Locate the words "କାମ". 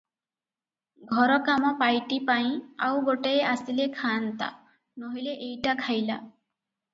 1.49-1.73